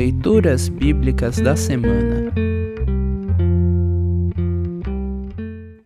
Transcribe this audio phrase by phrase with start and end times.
[0.00, 2.32] Leituras Bíblicas da Semana.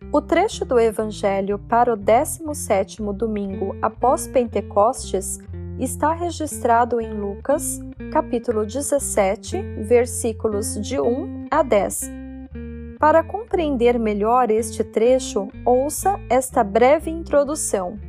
[0.09, 5.37] O trecho do Evangelho para o 17º domingo após Pentecostes
[5.77, 7.81] está registrado em Lucas,
[8.13, 12.09] capítulo 17, versículos de 1 a 10.
[12.97, 17.99] Para compreender melhor este trecho, ouça esta breve introdução.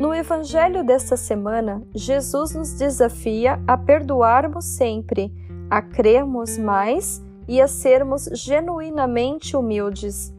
[0.00, 5.30] No Evangelho desta semana, Jesus nos desafia a perdoarmos sempre,
[5.68, 10.34] a crermos mais e a sermos genuinamente humildes.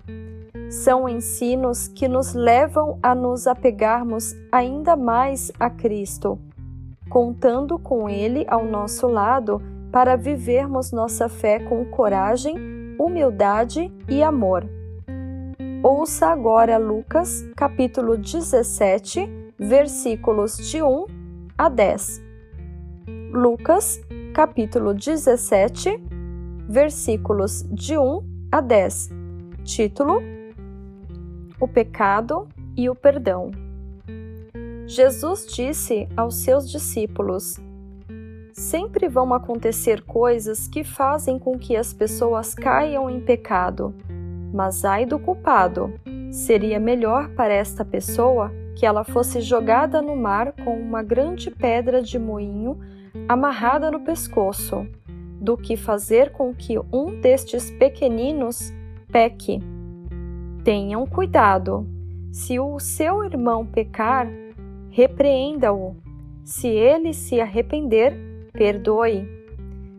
[0.71, 6.39] São ensinos que nos levam a nos apegarmos ainda mais a Cristo,
[7.07, 12.55] contando com Ele ao nosso lado para vivermos nossa fé com coragem,
[12.99, 14.67] humildade e amor.
[15.84, 21.05] Ouça agora Lucas, capítulo 17 versículos de 1
[21.55, 22.20] a 10.
[23.31, 24.01] Lucas,
[24.34, 26.01] capítulo 17,
[26.67, 29.09] versículos de 1 a 10.
[29.63, 30.20] Título:
[31.59, 33.51] O pecado e o perdão.
[34.87, 37.59] Jesus disse aos seus discípulos:
[38.51, 43.93] Sempre vão acontecer coisas que fazem com que as pessoas caiam em pecado,
[44.51, 45.93] mas ai do culpado!
[46.32, 48.51] Seria melhor para esta pessoa
[48.82, 52.79] que ela fosse jogada no mar com uma grande pedra de moinho
[53.29, 54.88] amarrada no pescoço,
[55.40, 58.73] do que fazer com que um destes pequeninos
[59.12, 59.60] peque.
[60.63, 61.88] Tenham cuidado.
[62.32, 64.28] Se o seu irmão pecar,
[64.90, 65.95] repreenda-o.
[66.44, 68.18] Se ele se arrepender,
[68.51, 69.28] perdoe.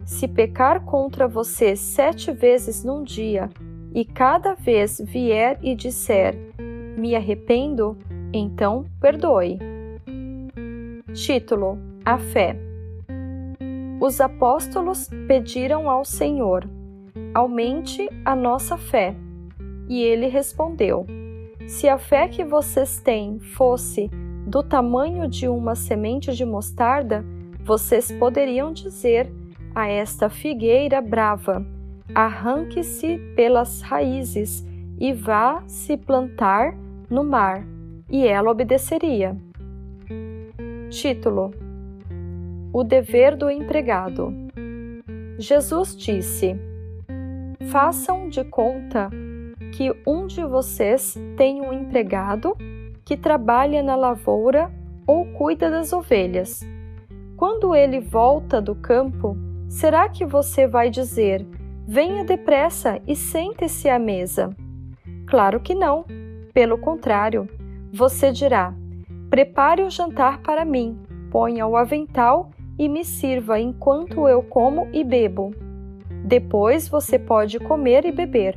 [0.05, 3.49] Se pecar contra você sete vezes num dia,
[3.95, 6.37] e cada vez vier e disser:
[6.99, 7.97] Me arrependo,
[8.33, 9.59] então perdoe.
[11.13, 12.57] Título: A fé.
[14.01, 16.69] Os apóstolos pediram ao Senhor:
[17.35, 19.15] Aumente a nossa fé.
[19.89, 21.07] E ele respondeu:
[21.67, 24.11] Se a fé que vocês têm fosse
[24.47, 27.25] do tamanho de uma semente de mostarda,
[27.65, 29.31] vocês poderiam dizer
[29.75, 31.65] a esta figueira brava:
[32.15, 34.67] Arranque-se pelas raízes
[34.99, 36.75] e vá se plantar
[37.11, 37.72] no mar
[38.13, 39.35] e ela obedeceria.
[40.91, 41.51] Título:
[42.71, 44.33] O dever do empregado.
[45.39, 46.55] Jesus disse:
[47.71, 49.09] Façam de conta
[49.73, 52.55] que um de vocês tem um empregado
[53.03, 54.71] que trabalha na lavoura
[55.07, 56.61] ou cuida das ovelhas.
[57.37, 59.37] Quando ele volta do campo,
[59.69, 61.47] será que você vai dizer:
[61.89, 64.51] Venha depressa e sente-se à mesa?
[65.27, 66.05] Claro que não.
[66.53, 67.49] Pelo contrário,
[67.93, 68.75] você dirá:
[69.29, 70.99] Prepare o jantar para mim,
[71.31, 75.55] ponha o avental e me sirva enquanto eu como e bebo.
[76.25, 78.55] Depois você pode comer e beber.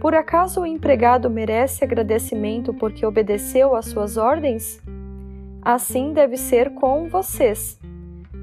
[0.00, 4.82] Por acaso o empregado merece agradecimento porque obedeceu às suas ordens?
[5.62, 7.78] Assim deve ser com vocês.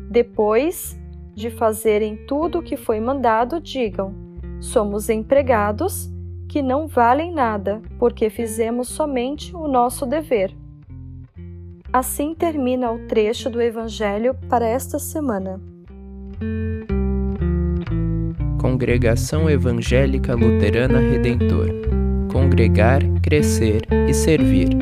[0.10, 0.98] Depois
[1.34, 4.14] de fazerem tudo o que foi mandado, digam:
[4.60, 6.13] Somos empregados
[6.54, 10.56] que não valem nada, porque fizemos somente o nosso dever.
[11.92, 15.60] Assim termina o trecho do Evangelho para esta semana.
[18.62, 21.70] Congregação Evangélica Luterana Redentor
[22.32, 24.78] Congregar, Crescer e Servir.